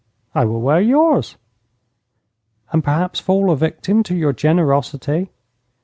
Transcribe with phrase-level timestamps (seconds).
[0.33, 1.37] 'I will wear yours.'
[2.71, 5.29] 'And perhaps fall a victim to your generosity?'